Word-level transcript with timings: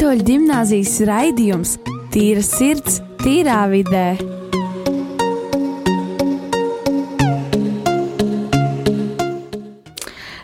Katoļu 0.00 0.24
gimnāzijas 0.24 0.94
raidījums 1.04 1.74
Tīra 2.08 2.40
sirds, 2.40 2.94
tīrā 3.20 3.58
vidē. 3.68 4.14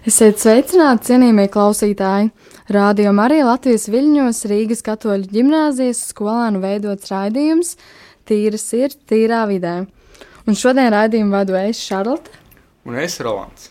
Esiet 0.05 0.45
sveicināti, 0.45 1.09
cienījamie 1.09 1.48
klausītāji! 1.56 2.29
Rādio 2.69 3.16
arī 3.24 3.41
Latvijas 3.48 3.88
viļņos 3.96 4.45
Rīgas 4.52 4.84
katoļu 4.84 5.32
ģimnāzijas 5.32 6.04
skolānu 6.12 6.61
veidots 6.61 7.09
raidījums 7.16 7.79
Tīra 8.29 8.61
sirds, 8.61 9.00
tīrā 9.09 9.46
vidē. 9.48 9.79
Un 10.45 10.52
šodien 10.52 10.93
raidījumu 10.93 11.32
vadu 11.32 11.57
es 11.65 11.80
Šarlote. 11.80 12.29
Un 12.84 13.01
es 13.01 13.23
Rolands. 13.24 13.70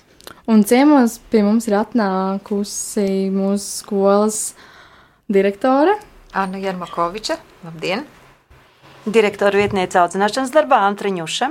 Un 0.49 0.65
ciemos 0.65 1.21
pie 1.29 1.45
mums 1.45 1.69
ir 1.69 1.77
atnākusi 1.85 3.27
mūsu 3.29 3.83
skolas 3.83 4.47
direktore 5.27 5.97
Anna 6.31 6.57
Jermakoviča. 6.57 7.37
Labdien! 7.63 8.03
Direktora 9.05 9.57
vietniece 9.57 9.99
audzināšanas 10.01 10.51
darbā 10.53 10.81
Antriņuša. 10.89 11.49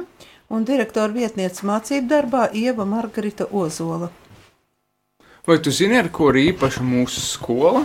Un 0.55 0.67
direktora 0.67 1.09
vietniece 1.15 1.65
mācību 1.67 2.11
darbā 2.11 2.49
Ieva 2.53 2.85
Margarita 2.85 3.47
Ozola. 3.51 4.11
Vai 5.47 5.57
tu 5.59 5.73
zini, 5.73 5.97
ar 5.99 6.11
ko 6.13 6.31
ir 6.33 6.41
īpaša 6.53 6.85
mūsu 6.85 7.23
skola? 7.25 7.85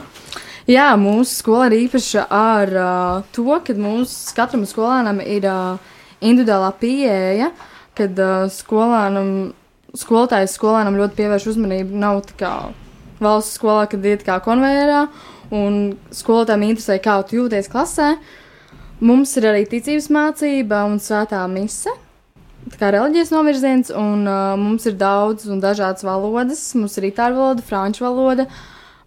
Jā, 0.70 0.92
mūsu 1.00 1.40
skola 1.40 1.70
ir 1.70 1.78
īpaša 1.86 2.26
ar 2.30 2.74
uh, 2.76 3.24
to, 3.36 3.48
ka 3.66 3.74
mūsu 3.74 4.36
katram 4.38 4.68
skolēnam 4.70 5.22
ir 5.24 5.48
uh, 5.50 5.80
individuālā 6.22 6.70
pieeja, 6.80 7.50
kad 7.98 8.20
uh, 8.22 8.46
skolēnam, 8.54 9.32
skolotājs 9.98 10.54
skolēnam 10.60 11.00
ļoti 11.00 11.20
pievērš 11.20 11.50
uzmanību. 11.54 12.00
Nav 12.04 12.22
tā 12.30 12.38
kā 12.44 12.54
valsts 13.24 13.58
skolā, 13.60 13.88
kad 13.92 14.06
iet 14.06 14.24
kā 14.28 14.40
konvejērā, 14.44 15.04
un 15.56 15.80
skolotājiem 16.14 16.68
interesē, 16.70 17.00
kā 17.04 17.20
tu 17.28 17.40
jūties 17.40 17.70
klasē. 17.72 18.14
Mums 19.00 19.32
ir 19.40 19.48
arī 19.48 19.64
ticības 19.70 20.10
mācība 20.12 20.84
un 20.90 21.00
svētā 21.00 21.42
mise. 21.52 21.92
Tā 22.70 22.78
kā 22.82 22.90
reliģijas 22.94 23.32
novirziens, 23.32 23.92
un 23.96 24.28
uh, 24.28 24.58
mums 24.60 24.86
ir 24.90 24.98
daudz 25.00 25.48
un 25.50 25.62
dažādas 25.64 26.04
valodas. 26.06 26.62
Mums 26.78 26.98
ir 27.00 27.08
itāļu 27.10 27.40
valoda, 27.40 27.64
franču 27.66 28.04
valoda, 28.06 28.46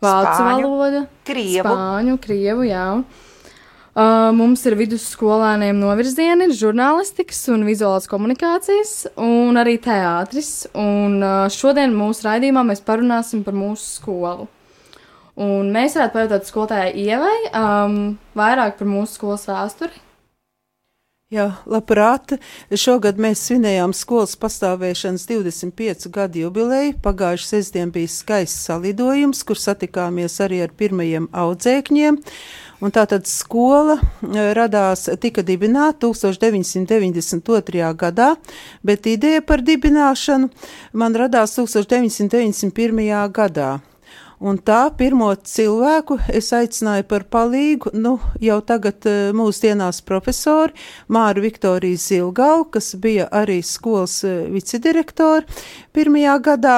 vācu 0.03 0.39
Spāņu, 0.39 0.71
valoda, 0.71 1.03
Krievu. 1.29 1.69
spāņu, 1.69 2.17
krievu, 2.25 2.65
jā. 2.67 2.87
Uh, 3.93 4.31
mums 4.33 4.63
ir 4.65 4.79
vidusskolēniem 4.81 5.77
novirzieni, 5.77 6.49
žurnālistikas 6.57 7.43
un 7.53 7.67
vizuālās 7.69 8.09
komunikācijas, 8.09 8.95
un 9.21 9.61
arī 9.61 9.77
teātris. 9.85 10.65
Un 10.73 11.21
uh, 11.21 11.45
šodien 11.53 11.93
mūsu 11.93 12.25
raidījumā 12.31 12.65
mēs 12.73 12.81
parunāsim 12.87 13.45
par 13.45 13.53
mūsu 13.53 14.01
skolu. 14.01 14.49
Un 15.41 15.71
mēs 15.73 15.97
varētu 15.97 16.17
pajautāt 16.19 16.49
skolotājai 16.49 16.93
Ievai 17.07 17.37
um, 17.57 18.01
vairāk 18.37 18.77
par 18.81 18.89
mūsu 18.89 19.17
skolas 19.17 19.47
vēsturi. 19.49 20.03
Jā, 21.33 21.47
labprāt. 21.65 22.35
Šogad 22.77 23.17
mēs 23.17 23.47
svinējām 23.47 23.95
skolas 23.97 24.35
pastāvēšanas 24.37 25.23
25 25.31 26.11
gadu 26.13 26.43
jubileju. 26.43 26.99
Pagājušā 27.01 27.55
sestdien 27.55 27.89
bija 27.95 28.11
skaists 28.13 28.67
salidojums, 28.69 29.41
kur 29.49 29.57
satikāmies 29.57 30.37
arī 30.45 30.59
ar 30.67 30.75
pirmajiem 30.77 31.31
audzēkņiem. 31.33 32.19
Un 32.85 32.93
tātad 32.93 33.25
skola 33.31 33.97
eh, 33.97 34.51
radās, 34.59 35.07
tika 35.23 35.41
dibināta 35.47 36.11
1992. 36.11 37.89
gadā, 37.97 38.35
bet 38.85 39.09
ideja 39.09 39.41
par 39.41 39.65
dibināšanu 39.65 40.51
man 40.93 41.17
radās 41.17 41.57
1991. 41.57 43.09
gadā. 43.33 43.71
Un 44.43 44.57
tā 44.59 44.89
pirmo 44.99 45.29
cilvēku 45.47 46.17
es 46.35 46.49
aicināju 46.57 47.05
par 47.07 47.23
palīgu, 47.31 47.93
nu, 47.95 48.17
jau 48.43 48.57
tagad 48.67 49.07
uh, 49.07 49.31
mūsdienās 49.39 50.01
profesori 50.03 50.75
Māru 51.15 51.45
Viktoriju 51.45 52.01
Zilgalu, 52.03 52.65
kas 52.75 52.89
bija 52.99 53.29
arī 53.31 53.61
skolas 53.63 54.17
uh, 54.27 54.41
vicedirektori 54.51 55.47
pirmajā 55.95 56.35
gadā, 56.43 56.77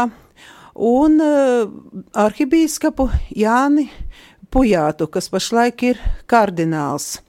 un 0.77 1.17
uh, 1.25 1.71
arhibīskapu 2.27 3.09
Jāni 3.33 3.87
Pujātu, 4.53 5.09
kas 5.09 5.33
pašlaik 5.33 5.87
ir 5.89 6.03
kardināls. 6.29 7.23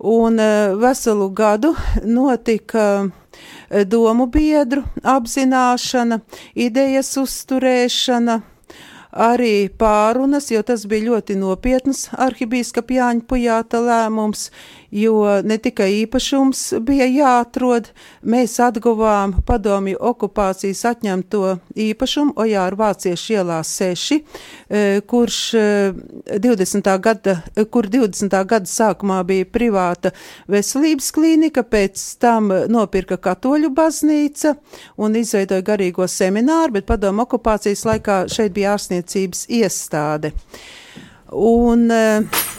Un 0.00 0.40
veselu 0.80 1.26
gadu 1.36 1.74
notika 2.08 3.10
domu 3.84 4.24
biedru 4.32 4.86
apzināšana, 5.04 6.22
idejas 6.56 7.12
uzturēšana, 7.20 8.38
arī 9.12 9.68
pārunas, 9.78 10.50
jo 10.50 10.62
tas 10.66 10.86
bija 10.90 11.10
ļoti 11.10 11.36
nopietns 11.40 12.08
arhibīskapa 12.18 12.96
Jāņa 12.96 13.26
Pujāta 13.30 13.80
lēmums, 13.82 14.48
jo 14.90 15.42
ne 15.44 15.58
tikai 15.58 15.90
īpašums 16.02 16.62
bija 16.86 17.06
jāatrod, 17.06 17.90
mēs 18.26 18.56
atguvām 18.62 19.36
padomju 19.46 19.98
okupācijas 20.10 20.82
atņemto 20.90 21.56
īpašumu 21.78 22.34
Ojāra 22.40 22.78
Vāciešu 22.80 23.36
ielā 23.38 23.60
6, 23.66 24.18
eh, 24.68 25.00
kurš 25.06 25.38
eh, 25.54 25.94
20. 26.42 26.90
gada, 27.00 27.36
kur 27.70 27.86
20. 27.86 28.34
gada 28.46 28.66
sākumā 28.66 29.22
bija 29.26 29.46
privāta 29.46 30.14
veselības 30.50 31.10
klīnika, 31.14 31.62
pēc 31.62 32.02
tam 32.20 32.50
nopirka 32.68 33.16
katoļu 33.16 33.70
baznīca 33.74 34.56
un 34.98 35.16
izveidoja 35.16 35.62
garīgo 35.62 36.08
semināru, 36.10 36.78
bet 36.78 36.88
padomu 36.90 37.24
okupācijas 37.26 37.86
laikā 37.86 38.24
šeit 38.32 38.54
bija 38.56 38.74
ārstniecības 38.74 39.46
iestāde. 39.60 40.32
Un 41.30 41.86
uh, 41.94 42.58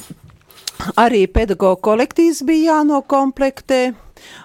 arī 0.99 1.25
pedagoģa 1.31 1.79
kolektīvs 1.85 2.41
bija 2.47 2.77
jānokomplektē. 2.77 3.81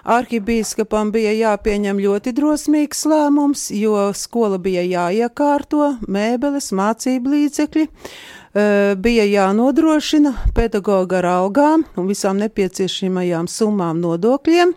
Arhibīskapam 0.09 1.11
bija 1.13 1.33
jāpieņem 1.35 1.99
ļoti 2.01 2.33
drosmīgs 2.37 3.03
lēmums, 3.09 3.67
jo 3.77 4.07
skola 4.17 4.57
bija 4.61 4.81
jāiekārto, 4.85 5.91
mēbeles, 6.09 6.71
mācību 6.73 7.33
līdzekļi, 7.35 7.85
eh, 7.85 8.95
bija 8.95 9.27
jānodrošina 9.29 10.33
pedagoga 10.55 11.19
ar 11.21 11.29
algām 11.35 11.85
un 11.95 12.07
visām 12.07 12.41
nepieciešamajām 12.41 13.47
summām 13.47 14.01
nodokļiem, 14.01 14.73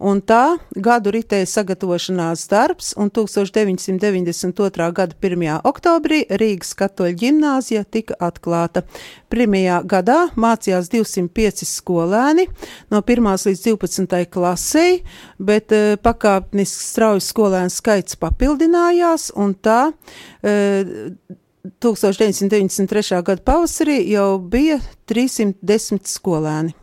Un 0.00 0.22
tā 0.24 0.56
gadu 0.72 1.12
ritēja 1.12 1.44
sagatavošanās 1.50 2.46
darbs, 2.48 2.94
un 2.96 3.10
1992. 3.12 4.86
gada 4.96 5.16
1. 5.20 5.44
oktobrī 5.68 6.22
Rīgas 6.40 6.72
katoļu 6.78 7.18
ģimnāzija 7.20 7.84
tika 7.84 8.16
atklāta. 8.16 8.86
Pirmajā 9.28 9.82
gadā 9.84 10.16
mācījās 10.40 10.88
205 10.94 11.68
skolēni 11.68 12.48
no 12.88 13.02
1. 13.04 13.28
līdz 13.50 13.66
12. 13.66 14.24
klasei, 14.32 15.02
bet 15.36 15.76
uh, 15.76 16.00
pakāpeniski 16.00 16.88
strauji 16.88 17.26
skolēnu 17.28 17.76
skaits 17.76 18.16
papildinājās, 18.24 19.28
un 19.36 19.52
tā 19.52 19.82
uh, 19.92 21.38
1993. 21.84 23.20
gada 23.20 23.42
pavasarī 23.44 24.00
jau 24.08 24.38
bija 24.40 24.80
310 25.12 26.08
skolēni. 26.08 26.79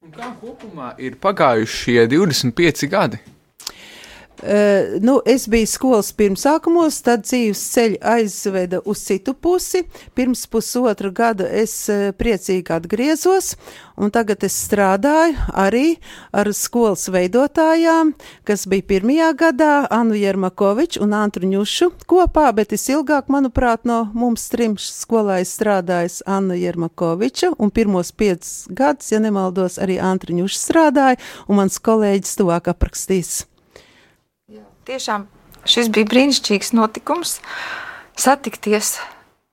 Un 0.00 0.12
kā 0.16 0.30
kopumā 0.40 0.86
ir 1.04 1.18
pagājuši 1.20 1.74
šie 1.78 2.04
25 2.08 2.86
gadi? 2.88 3.18
Uh, 4.40 5.02
nu, 5.04 5.18
es 5.26 5.44
biju 5.48 5.68
skolas 5.68 6.14
pirmsākumos, 6.16 7.02
tad 7.04 7.26
dzīves 7.26 7.60
ceļš 7.74 7.96
aizveda 8.08 8.78
uz 8.88 9.02
citu 9.04 9.34
pusi. 9.36 9.82
Pirms 10.16 10.46
pusotra 10.48 11.10
gada 11.12 11.44
es 11.44 11.74
uh, 11.92 12.08
priecīgi 12.16 12.72
atgriezos, 12.72 13.50
un 14.00 14.08
tagad 14.14 14.46
es 14.48 14.56
strādāju 14.64 15.36
arī 15.52 15.98
ar 16.32 16.48
skolas 16.56 17.04
veidotājām, 17.12 18.14
kas 18.48 18.64
bija 18.70 18.86
pirmajā 18.94 19.28
gadā 19.44 19.74
Anu 19.92 20.16
Jermakoviču 20.16 21.04
un 21.04 21.12
Antru 21.20 21.44
Ņušu 21.50 21.90
kopā, 22.08 22.48
bet 22.56 22.72
es 22.72 22.88
ilgāk, 22.88 23.28
manuprāt, 23.28 23.84
no 23.84 24.06
mums 24.16 24.48
trim 24.48 24.78
skolā 24.80 25.42
es 25.44 25.52
strādāju 25.58 26.24
Anna 26.24 26.56
Jermakoviča, 26.56 27.52
un 27.60 27.68
pirmos 27.68 28.14
piecus 28.16 28.64
gadus, 28.72 29.12
ja 29.12 29.20
nemaldos, 29.20 29.76
arī 29.76 30.00
Antru 30.00 30.40
Ņušu 30.40 30.64
strādāja, 30.64 31.20
un 31.44 31.60
mans 31.60 31.76
kolēģis 31.76 32.40
tuvāk 32.40 32.72
aprakstīs. 32.72 33.49
Tiešām 34.90 35.28
šis 35.70 35.86
bija 35.94 36.08
brīnišķīgs 36.10 36.72
notikums. 36.74 37.36
Satikties 38.18 38.96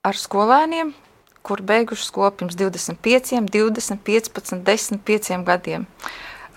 ar 0.02 0.16
skolēniem, 0.18 0.88
kur 1.46 1.60
beiguši 1.62 2.08
skolu 2.08 2.32
pirms 2.40 2.56
25, 2.58 3.44
20, 3.46 4.00
15, 4.02 4.64
10, 4.66 4.98
5 5.06 5.44
gadiem. 5.46 5.84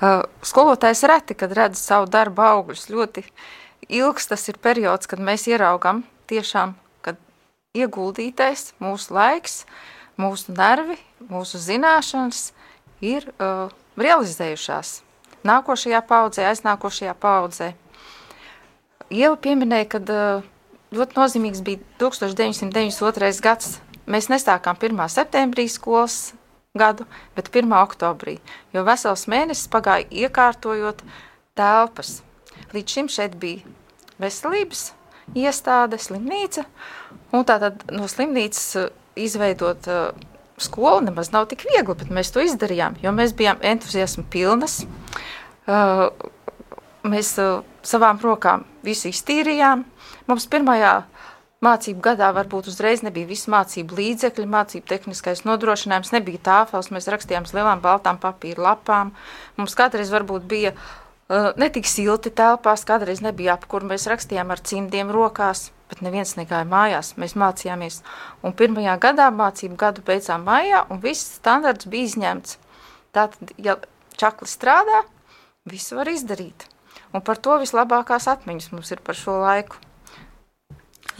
Uh, 0.02 0.24
skolotājs 0.42 1.04
reti, 1.06 1.38
kad 1.38 1.54
redz 1.54 1.78
savu 1.78 2.10
darbu 2.10 2.42
augļus. 2.42 2.88
Ļoti 2.90 3.22
ilgs 4.02 4.32
tas 4.32 4.48
ir 4.50 4.58
periods, 4.58 5.06
kad 5.06 5.22
mēs 5.22 5.46
ieraugam 5.52 6.02
tiešām, 6.32 6.74
kad 7.06 7.22
ieguldītais 7.78 8.72
mūsu 8.82 9.14
laiks, 9.14 9.60
mūsu 10.18 10.58
nervi, 10.58 10.98
mūsu 11.30 11.62
zināšanas 11.62 12.48
ir 12.98 13.30
uh, 13.38 13.70
realizējušās 13.94 14.98
nākošajā 15.46 16.02
paudzē, 16.10 16.50
aiznākošajā 16.50 17.16
paudzē. 17.22 17.72
Ieva 19.12 19.36
pieminēja, 19.36 19.88
ka 19.92 20.00
uh, 20.00 20.46
ļoti 20.96 21.18
nozīmīgs 21.18 21.64
bija 21.68 21.82
1992. 22.00 23.42
gads. 23.44 23.74
Mēs 24.08 24.30
nesākām 24.32 24.80
1. 24.80 25.02
septembrī 25.12 25.68
skolas 25.72 26.32
gadu, 26.78 27.04
bet 27.36 27.52
1. 27.52 27.68
oktobrī, 27.76 28.38
jo 28.72 28.86
vesels 28.88 29.28
mēnesis 29.32 29.68
pagāja 29.72 30.08
iekārtojot 30.24 31.04
telpas. 31.60 32.22
Līdz 32.72 32.96
šim 32.96 33.12
šeit 33.12 33.36
bija 33.40 33.68
veselības 34.22 34.94
iestāde, 35.36 36.00
slimnīca, 36.00 36.64
un 37.36 37.44
tātad 37.48 37.84
no 37.92 38.08
slimnīcas 38.08 38.68
uh, 38.80 38.92
izveidot 39.20 39.92
uh, 39.92 40.12
skolu 40.62 41.04
nemaz 41.10 41.34
nav 41.36 41.50
tik 41.52 41.66
viegli, 41.68 41.98
bet 42.00 42.16
mēs 42.16 42.32
to 42.32 42.44
izdarījām, 42.48 42.96
jo 43.04 43.12
mēs 43.16 43.36
bijām 43.36 43.60
entuziasma 43.74 44.24
pilnas. 44.32 44.86
Uh, 45.68 46.08
mēs 47.08 47.34
uh, 47.42 47.62
savām 47.86 48.20
rokām 48.22 48.66
visu 48.86 49.10
iztīrījām. 49.12 49.84
Mums 50.30 50.48
pirmajā 50.52 50.94
mācību 51.66 52.02
gadā 52.02 52.32
varbūt 52.34 52.72
uzreiz 52.72 53.04
nebija 53.06 53.30
visi 53.30 53.52
mācību 53.54 53.98
līdzekļi, 54.00 54.48
mācību 54.50 54.88
tehniskais 54.90 55.44
nodrošinājums, 55.46 56.14
nebija 56.16 56.42
tāfels, 56.48 56.90
mēs 56.94 57.10
rakstījām 57.14 57.46
uz 57.46 57.54
lielām 57.58 57.84
baltām 57.84 58.18
papīra 58.22 58.72
lapām. 58.72 59.14
Mums 59.60 59.78
kādreiz 59.78 60.10
varbūt 60.14 60.48
bija 60.50 60.74
uh, 60.74 61.52
netik 61.62 61.90
silti 61.90 62.34
telpās, 62.34 62.86
kādreiz 62.88 63.22
nebija 63.26 63.58
apkur, 63.60 63.86
mēs 63.86 64.10
rakstījām 64.10 64.54
ar 64.54 64.64
cimdiem 64.66 65.14
rokās, 65.14 65.70
bet 65.92 66.02
neviens 66.06 66.34
negāja 66.40 66.66
mājās, 66.70 67.14
mēs 67.22 67.38
mācījāmies. 67.38 68.02
Un 68.46 68.58
pirmajā 68.58 68.98
gadā 69.04 69.30
mācību 69.36 69.78
gadu 69.86 70.06
beidzām 70.08 70.46
mājā, 70.48 70.86
un 70.90 71.02
viss 71.04 71.38
standarts 71.38 71.90
bija 71.92 72.10
izņemts. 72.10 72.58
Tātad, 73.12 73.54
ja 73.60 73.78
čakli 74.18 74.48
strādā, 74.48 75.04
visu 75.68 76.00
var 76.00 76.10
izdarīt. 76.10 76.71
Un 77.12 77.24
par 77.26 77.40
to 77.44 77.58
vislabākās 77.60 78.30
atmiņas 78.32 78.72
mums 78.72 78.92
ir 78.94 79.02
par 79.04 79.18
šo 79.20 79.42
laiku. 79.44 79.80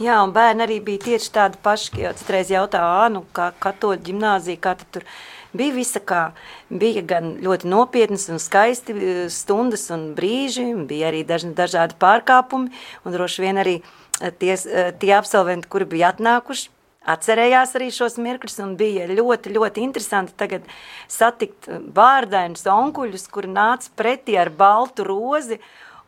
Jā, 0.00 0.16
un 0.24 0.32
bērni 0.32 0.64
arī 0.64 0.78
bija 0.80 1.02
tieši 1.04 1.30
tādi 1.34 1.58
paši, 1.62 1.92
jo 2.00 2.10
citreiz 2.16 2.48
jautāja, 2.50 3.10
nu, 3.12 3.26
kā 3.36 3.50
katoļu 3.60 4.00
ģimnāzija, 4.06 4.60
kā 4.64 4.72
tur 4.80 5.04
bija 5.52 5.74
visa 5.76 6.00
kā. 6.00 6.22
Bija 6.72 7.02
gan 7.04 7.34
ļoti 7.44 7.68
nopietnas 7.68 8.24
un 8.32 8.40
skaisti 8.40 8.96
e, 8.96 9.12
stundas 9.30 9.90
un 9.92 10.08
brīži, 10.16 10.64
bija 10.88 11.10
arī 11.12 11.22
daži, 11.28 11.52
dažādi 11.58 11.98
pārkāpumi, 12.00 12.72
un 13.04 13.14
droši 13.14 13.44
vien 13.44 13.60
arī 13.60 13.76
e, 13.82 14.32
tie, 14.32 14.56
e, 14.56 14.86
tie 14.96 15.12
absolventi, 15.18 15.68
kuri 15.68 15.90
bija 15.92 16.14
atnākuši, 16.14 16.72
atcerējās 17.08 17.76
arī 17.78 17.90
šos 17.94 18.18
mirkļus 18.22 18.60
un 18.64 18.74
bija 18.80 19.08
ļoti, 19.10 19.52
ļoti 19.56 19.84
interesanti 19.84 20.36
tagad 20.38 20.66
satikt 21.10 21.70
vārdainus 21.94 22.66
onkuļus, 22.68 23.28
kuri 23.32 23.50
nāca 23.52 23.90
pretī 23.98 24.38
ar 24.40 24.52
baltu 24.54 25.06
rozi 25.06 25.58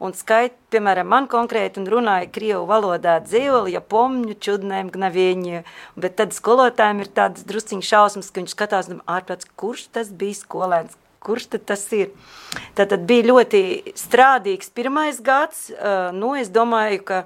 un 0.03 0.13
skait, 0.17 0.57
piemēram, 0.75 1.07
man 1.09 1.29
konkrēti 1.31 1.81
un 1.81 1.87
runāja 1.91 2.29
krievu 2.35 2.65
valodā 2.69 3.17
dzīvoli, 3.25 3.75
ja 3.77 3.81
pomņu 3.81 4.37
čudnēm 4.43 4.91
gnavieņi, 4.95 5.63
bet 6.01 6.19
tad 6.19 6.35
skolotājiem 6.37 7.05
ir 7.05 7.13
tāds 7.15 7.47
drusciņš 7.49 7.93
šausmas, 7.95 8.31
ka 8.31 8.43
viņš 8.43 8.57
skatās, 8.57 8.91
ārprāts, 9.07 9.49
kurš 9.61 9.87
tas 9.95 10.11
bija 10.11 10.41
skolēns, 10.41 10.99
kurš 11.25 11.49
tad 11.55 11.67
tas 11.71 11.87
ir. 11.97 12.13
Tad, 12.77 12.91
tad 12.93 13.07
bija 13.09 13.31
ļoti 13.31 13.63
strādīgs 13.99 14.73
pirmais 14.75 15.23
gads, 15.25 15.71
nu, 16.15 16.35
es 16.39 16.53
domāju, 16.53 17.01
ka 17.07 17.25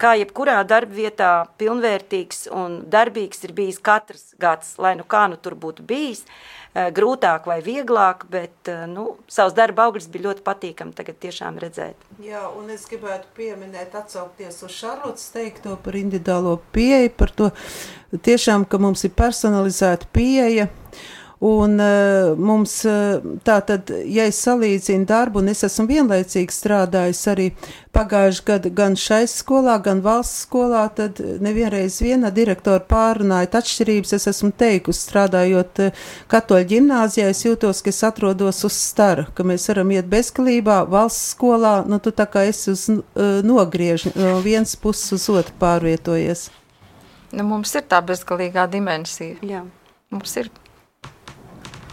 kā 0.00 0.14
jebkurā 0.20 0.58
darbvietā 0.68 1.46
pilnvērtīgs 1.60 2.46
un 2.54 2.82
darbīgs 2.92 3.44
ir 3.48 3.54
bijis 3.56 3.80
katrs 3.82 4.34
gads, 4.40 4.76
lai 4.82 4.96
nu 4.98 5.06
kā 5.08 5.26
nu 5.30 5.38
tur 5.40 5.56
būtu 5.58 5.86
bijis, 5.86 6.24
grūtāk 6.76 7.46
vai 7.48 7.58
vieglāk, 7.64 8.26
bet 8.30 8.70
nu, 8.90 9.06
savs 9.32 9.54
darba 9.56 9.86
augļus 9.86 10.10
bija 10.12 10.28
ļoti 10.28 10.44
patīkami 10.44 10.96
tagad 10.96 11.18
tiešām 11.22 11.60
redzēt. 11.62 12.08
Jā, 12.20 12.44
un 12.52 12.68
es 12.74 12.84
gribētu 12.90 13.30
pieminēt, 13.36 13.96
atsaukties 13.96 14.60
uz 14.66 14.74
Šarlotas 14.76 15.30
teikto 15.32 15.78
par 15.82 15.96
individuālo 15.96 16.58
pieeju, 16.76 17.14
par 17.16 17.32
to 17.32 17.50
tiešām, 18.12 18.66
ka 18.68 18.80
mums 18.82 19.06
ir 19.08 19.14
personalizēta 19.16 20.10
pieeja, 20.12 20.68
Un 21.40 21.76
uh, 21.76 22.32
mums 22.40 22.78
uh, 22.88 23.20
tā 23.44 23.58
tad, 23.68 23.90
ja 24.08 24.24
es 24.24 24.38
salīdzinu 24.40 25.04
darbu, 25.04 25.42
un 25.42 25.50
es 25.52 25.60
esmu 25.66 25.84
vienlaicīgi 25.90 26.54
strādājis 26.54 27.20
arī 27.28 27.50
pagājuši 27.92 28.44
gadu 28.46 28.72
gan 28.72 28.96
šai 28.96 29.26
skolā, 29.28 29.74
gan 29.84 30.00
valsts 30.00 30.46
skolā, 30.46 30.86
tad 30.96 31.20
nevienreiz 31.44 31.98
viena 32.00 32.32
direktora 32.32 32.80
pārunājot 32.80 33.60
atšķirības, 33.60 34.16
es 34.16 34.26
esmu 34.32 34.50
teikusi, 34.56 35.04
strādājot 35.10 35.84
uh, 35.84 36.02
katoļu 36.32 36.70
ģimnāzijā, 36.72 37.28
es 37.28 37.44
jūtos, 37.44 37.84
ka 37.84 37.92
es 37.92 38.00
atrodos 38.08 38.64
uz 38.64 38.80
stara, 38.88 39.28
ka 39.36 39.44
mēs 39.44 39.68
varam 39.68 39.92
iet 39.92 40.08
bezgalībā, 40.08 40.86
valsts 40.88 41.34
skolā, 41.36 41.82
nu 41.84 42.00
tu 42.00 42.16
tā 42.16 42.24
kā 42.32 42.48
esi 42.48 42.72
uz 42.72 42.88
uh, 42.88 43.42
nogriež, 43.44 44.08
no 44.16 44.38
viens 44.40 44.72
puses 44.80 45.12
uz 45.20 45.28
otru 45.36 45.60
pārvietojies. 45.60 46.48
Nu, 47.36 47.44
mums 47.44 47.76
ir 47.76 47.84
tā 47.84 48.00
bezgalīgā 48.00 48.64
dimensija. 48.72 49.36
Jā. 49.44 49.66
Mums 50.14 50.32
ir 50.40 50.48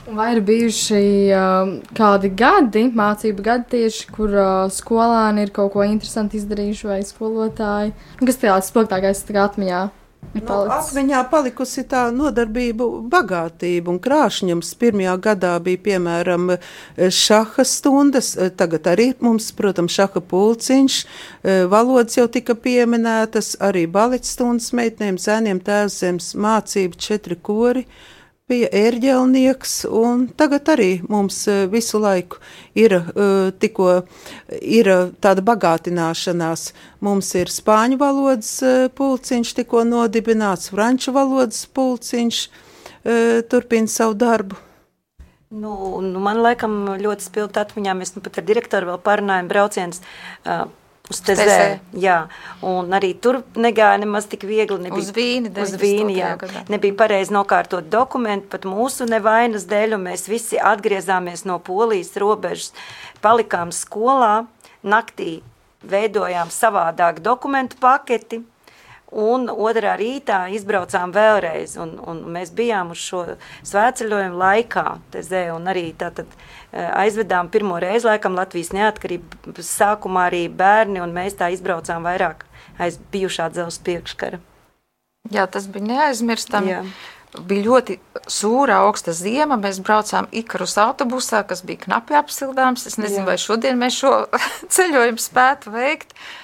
Vai 0.08 0.34
ir 0.36 0.42
bijuši 0.44 1.02
uh, 1.32 1.70
kādi 1.96 2.28
gadi, 2.36 2.90
mācību 2.92 3.44
gadi 3.46 3.70
tieši, 3.72 4.08
kur 4.12 4.34
uh, 4.36 4.48
skolēni 4.68 5.46
ir 5.46 5.52
kaut 5.56 5.72
ko 5.78 5.86
interesantu 5.88 6.36
izdarījuši, 6.36 6.88
vai 6.90 7.02
skolotāji? 7.08 7.94
Nu, 8.20 8.28
kas 8.28 8.42
tāds 8.42 8.72
spilgtākais 8.74 9.24
tā 9.24 9.38
atmiņā? 9.46 9.84
Nu, 10.34 10.58
atmiņā 10.76 11.22
palikusi 11.32 11.86
tā 11.88 12.04
nodarbību 12.12 12.88
bagātība 13.12 13.94
un 13.94 14.00
krāšņums. 14.04 14.72
Pirmajā 14.82 15.14
gadā 15.24 15.52
bija, 15.64 15.82
piemēram, 15.88 16.56
šaha 16.98 17.66
stundas, 17.68 18.34
tagad 18.60 18.88
arī 18.92 19.10
mums, 19.24 19.52
protams, 19.56 19.94
šaha 19.94 20.24
pulciņš, 20.32 20.98
valodas 21.72 22.18
jau 22.18 22.26
tika 22.32 22.56
pieminētas, 22.56 23.54
arī 23.64 23.86
balets 23.92 24.34
stundas 24.36 24.72
meitnēm, 24.76 25.20
zēniem, 25.22 25.62
tēvzems, 25.64 26.34
mācība, 26.40 27.00
četri 27.08 27.40
kori. 27.40 27.86
Uh, 27.86 28.10
bija 28.54 28.70
ērģelnieks, 28.78 29.74
un 29.90 30.28
tagad 30.40 30.70
arī 30.76 30.92
mums 31.10 31.42
eh, 31.52 31.66
visu 31.72 32.02
laiku 32.02 32.40
ir 32.78 32.96
eh, 33.00 33.50
tikko 33.60 34.04
ir 34.62 34.90
tāda 35.24 35.44
bagātināšanās. 35.46 36.68
Mums 37.04 37.34
ir 37.36 37.52
spāņu 37.52 37.98
valodas 38.00 38.52
pulciņš 38.96 39.56
tikko 39.60 39.84
nodibināts, 39.90 40.70
franču 40.72 41.12
valodas 41.16 41.66
pulciņš 41.74 42.46
turpina 43.52 43.92
savu 43.92 44.14
darbu. 44.16 44.56
Nu, 45.54 45.74
nu 46.02 46.22
man 46.24 46.40
laikam 46.42 46.96
ļoti 46.98 47.28
spilgti 47.28 47.60
atmiņā, 47.62 47.94
mēs 48.00 48.16
nu 48.16 48.24
pat 48.26 48.40
ar 48.40 48.46
direktoru 48.48 48.90
vēl 48.90 49.02
parunājam 49.04 49.50
brauciens 49.52 50.00
uh, 50.02 50.64
Uz 51.12 51.20
tezē. 51.20 51.82
Jā, 52.00 52.30
un 52.64 52.94
arī 52.96 53.10
tur 53.20 53.42
negāja 53.60 53.98
nemaz 54.00 54.24
tik 54.32 54.46
viegli. 54.48 54.78
Nebija, 54.86 55.02
uz 55.04 55.10
vīni, 55.12 55.50
uz 55.52 55.74
vīni 55.82 56.16
jā. 56.16 56.30
Gadā. 56.40 56.62
Nebija 56.72 56.96
pareizi 57.02 57.36
nokārtot 57.36 57.90
dokumentu, 57.92 58.48
pat 58.54 58.64
mūsu 58.64 59.10
nevainas 59.12 59.68
dēļ, 59.68 59.98
un 59.98 60.06
mēs 60.08 60.30
visi 60.32 60.62
atgriezāmies 60.72 61.44
no 61.50 61.60
polijas 61.60 62.14
robežas, 62.24 62.72
palikām 63.26 63.76
skolā, 63.76 64.46
naktī 64.80 65.42
veidojām 65.84 66.48
savādāk 66.56 67.20
dokumentu 67.24 67.82
paketi, 67.84 68.40
Un 69.14 69.46
otrā 69.46 69.94
rītā 70.00 70.48
izbraucām 70.58 71.12
vēlreiz, 71.14 71.76
un, 71.78 71.92
un 72.02 72.24
mēs 72.34 72.50
bijām 72.56 72.96
uz 72.96 73.02
šo 73.04 73.20
svētceļojumu 73.62 74.40
laikā, 74.42 74.86
tezē, 75.14 75.44
arī 75.70 75.86
tātad 75.98 76.26
eh, 76.34 76.88
aizvedām 77.04 77.52
pirmo 77.54 77.78
reizi, 77.82 78.08
laikam, 78.10 78.34
Latvijas 78.40 78.74
neatkarības 78.74 79.70
sākumā 79.70 80.26
arī 80.32 80.48
bērni, 80.50 81.02
un 81.04 81.14
mēs 81.14 81.38
tā 81.38 81.52
izbraucām 81.54 82.10
vairāk 82.10 82.48
aiz 82.82 82.98
bijušā 83.14 83.52
dzelzs 83.54 83.78
priekškara. 83.86 84.42
Jā, 85.32 85.46
tas 85.46 85.70
bija 85.70 85.92
neaizmirstami. 85.92 86.74
Jā. 86.74 86.86
Bija 87.50 87.66
ļoti 87.66 87.98
sūra, 88.30 88.84
augsta 88.86 89.14
zima. 89.18 89.58
Mēs 89.62 89.80
braucām 89.82 90.26
ikarus 90.34 90.76
autobusā, 90.82 91.42
kas 91.50 91.62
bija 91.66 91.86
knapi 91.86 92.18
apsildāms. 92.18 92.86
Es 92.90 93.00
nezinu, 93.02 93.24
Jā. 93.24 93.30
vai 93.32 93.38
šodien 93.42 93.78
mēs 93.82 93.98
šo 94.02 94.12
ceļojumu 94.76 95.22
spētu 95.22 95.74
veikt. 95.74 96.14
Uh, 96.14 96.40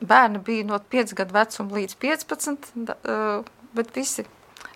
Bērni 0.00 0.42
bija 0.44 0.66
no 0.68 0.78
5 0.92 1.14
gadu 1.16 1.36
vecuma 1.36 1.78
līdz 1.78 1.96
15, 2.02 2.72
bet 3.76 3.94
visi 3.96 4.26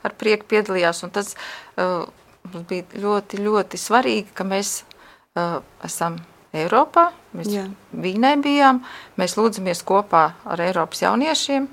ar 0.07 0.15
prieku 0.17 0.49
piedalījās. 0.49 1.03
Tas 1.13 1.35
mums 1.77 2.67
bija 2.71 3.03
ļoti, 3.05 3.43
ļoti 3.45 3.81
svarīgi, 3.81 4.31
ka 4.35 4.47
mēs 4.49 4.81
esam 5.85 6.19
Eiropā, 6.51 7.11
mēs 7.37 7.51
Jā. 7.53 7.69
Vīnē 7.95 8.33
bijām, 8.43 8.81
mēs 9.21 9.37
lūdzamies 9.39 9.85
kopā 9.87 10.25
ar 10.51 10.63
Eiropas 10.65 11.05
jauniešiem. 11.05 11.69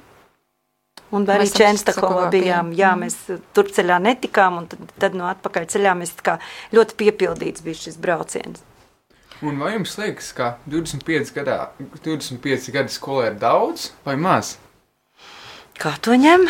Un 1.17 1.23
arī 1.31 1.47
Čenstakovā 1.49 2.27
bijām, 2.33 2.73
jā, 2.75 2.91
mm. 2.93 3.05
mēs 3.05 3.43
turceļā 3.55 3.97
netikām, 4.03 4.59
un 4.59 4.65
tad, 4.69 4.89
tad 4.99 5.15
no 5.15 5.29
atpakaļ 5.31 5.69
ceļā 5.71 5.93
mēs 5.97 6.11
tā 6.19 6.25
kā 6.25 6.35
ļoti 6.75 6.97
piepildīts 6.99 7.63
bija 7.65 7.79
šis 7.87 7.97
brauciens. 8.03 8.61
Un 9.45 9.59
vai 9.61 9.75
jums 9.75 9.93
liekas, 9.99 10.31
ka 10.33 10.55
25, 10.65 11.29
gadā, 11.35 11.57
25 12.01 12.71
gadi 12.73 12.93
skolā 12.93 13.27
ir 13.29 13.37
daudz 13.37 13.91
vai 14.05 14.15
maz? 14.17 14.55
Kā 15.77 15.91
to 16.01 16.17
ņem? 16.17 16.47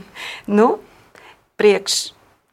nu, 0.58 0.66
priekš 1.60 2.00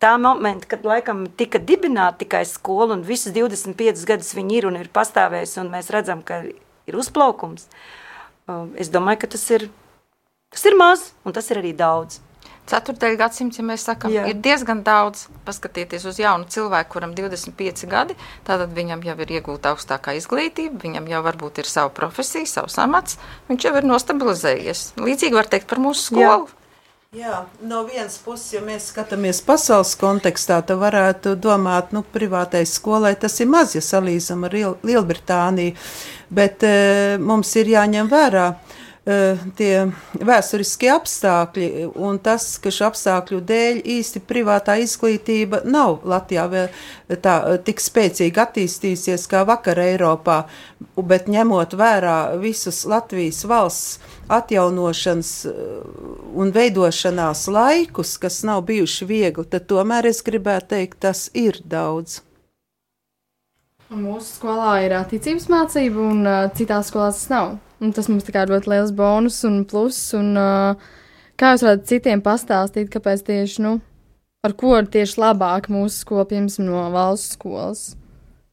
tā 0.01 0.13
momenta, 0.21 0.69
kad 0.69 0.85
laikam 0.85 1.25
tika 1.37 1.57
dibināta 1.57 2.21
tikai 2.21 2.43
skola 2.49 2.93
un 2.93 3.05
visas 3.05 3.33
25 3.33 4.05
gadus 4.09 4.33
viņi 4.37 4.59
ir 4.59 4.69
un 4.69 4.77
ir 4.77 4.89
pastāvējusi 4.93 5.61
un 5.63 5.73
mēs 5.73 5.89
redzam, 5.93 6.21
ka 6.25 6.43
ir 6.45 6.97
uzplaukums, 6.97 7.65
um, 8.49 8.73
es 8.77 8.89
domāju, 8.93 9.23
ka 9.23 9.33
tas 9.33 9.45
ir, 9.53 9.67
tas 10.53 10.65
ir 10.69 10.77
maz 10.77 11.11
un 11.25 11.33
tas 11.33 11.49
ir 11.49 11.61
arī 11.61 11.73
daudz. 11.77 12.21
Ceturtajā 12.71 13.17
gadsimtā, 13.19 13.61
ja 13.61 13.67
mēs 13.67 13.85
sakām, 13.87 14.15
ir 14.15 14.39
diezgan 14.43 14.83
daudz. 14.87 15.27
Paskatieties 15.47 16.05
uz 16.09 16.21
jaunu 16.21 16.47
cilvēku, 16.51 16.93
kuram 16.95 17.15
25 17.17 17.89
gadi, 17.91 18.15
tātad 18.47 18.71
viņam 18.75 19.03
jau 19.05 19.17
ir 19.25 19.35
iegūta 19.39 19.73
augstākā 19.73 20.15
izglītība, 20.19 20.79
viņam 20.85 21.09
jau 21.11 21.21
varbūt 21.27 21.61
ir 21.63 21.69
sava 21.69 21.91
profesija, 21.95 22.47
savs 22.49 22.79
amats, 22.81 23.19
viņš 23.49 23.67
jau 23.67 23.75
ir 23.79 23.91
nostabilizējies. 23.91 24.87
Līdzīgi 25.01 25.37
var 25.37 25.51
teikt 25.51 25.69
par 25.71 25.83
mūsu 25.83 26.11
skolu. 26.11 26.49
Jā. 26.49 26.57
Jā, 27.11 27.41
no 27.67 27.81
vienas 27.83 28.13
puses, 28.23 28.53
ja 28.53 28.61
mēs 28.63 28.85
skatāmies 28.87 29.41
pasaules 29.43 29.97
kontekstā, 29.99 30.61
tad 30.63 30.79
varētu 30.79 31.33
domāt, 31.43 31.89
nu, 31.91 32.05
privātais 32.07 32.71
skolai 32.77 33.17
tas 33.19 33.35
ir 33.43 33.49
maz, 33.51 33.73
ja 33.75 33.81
salīdzinām 33.83 34.45
ar 34.47 34.55
Liel 34.55 34.77
Lielbritāniju, 34.87 35.73
bet 36.31 36.63
e, 36.63 37.17
mums 37.19 37.51
ir 37.59 37.73
jāņem 37.73 38.07
vērā 38.13 38.45
e, 38.53 38.70
tie 39.57 39.73
vēsturiskie 40.19 40.89
apstākļi 40.93 41.69
un 41.95 42.19
tas, 42.23 42.45
ka 42.61 42.71
šo 42.73 42.89
apstākļu 42.91 43.41
dēļ 43.49 43.81
īsti 43.97 44.21
privātā 44.27 44.77
izglītība 44.83 45.61
nav 45.65 46.05
Latvijā 46.07 46.47
vēl 46.51 47.19
tā 47.23 47.35
tik 47.65 47.81
spēcīgi 47.83 48.41
attīstījusies 48.43 49.27
kā 49.31 49.43
vakar 49.47 49.81
Eiropā, 49.83 50.43
bet 50.95 51.29
ņemot 51.31 51.75
vērā 51.79 52.17
visus 52.41 52.83
Latvijas 52.89 53.43
valsts 53.49 54.17
atjaunošanas 54.31 55.31
eh, 55.45 55.53
un 56.35 56.51
veidošanās 56.55 57.47
laikus, 57.51 58.17
kas 58.21 58.41
nav 58.47 58.65
bijuši 58.69 59.07
viegli, 59.09 59.47
tad 59.49 59.67
tomēr 59.71 60.07
es 60.11 60.21
gribētu 60.25 60.75
teikt, 60.75 61.01
tas 61.07 61.27
ir 61.33 61.59
daudz. 61.65 62.21
Mūsu 63.91 64.37
skolā 64.37 64.77
ir 64.85 64.93
ticības 65.11 65.49
mācība, 65.51 66.05
un 66.13 66.31
citās 66.55 66.87
skolās 66.87 67.17
tas 67.19 67.33
nav. 67.33 67.49
Un 67.81 67.93
tas 67.95 68.09
mums 68.11 68.27
kā 68.29 68.43
ļoti 68.45 68.69
liels 68.69 68.91
bonus 68.93 69.39
un 69.47 69.63
pluss. 69.65 70.11
Un, 70.17 70.35
uh, 70.37 70.91
kā 71.39 71.55
jūs 71.55 71.65
varat 71.65 71.87
citiem 71.89 72.21
pastāstīt, 72.21 72.91
kāpēc 72.93 73.23
tieši, 73.25 73.63
nu, 73.65 73.79
ar 74.45 74.53
ko 74.57 74.75
ir 74.77 74.89
tieši 74.93 75.17
labāk 75.21 75.71
mūsu 75.73 76.03
skola, 76.03 76.27
piemēram, 76.29 76.69
no 76.69 76.85
valsts 76.93 77.37
skolas? 77.37 77.83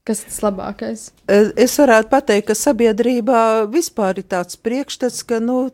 Kas 0.08 0.23
ir 0.23 0.30
tas 0.30 0.40
labākais? 0.40 1.00
Es 1.61 1.75
varētu 1.76 2.08
pateikt, 2.08 2.47
ka 2.49 2.54
sabiedrībā 2.56 3.40
vispār 3.68 4.23
ir 4.23 4.25
tāds 4.32 4.56
priekšstats, 4.56 5.20
ka 5.28 5.37
nu, 5.44 5.66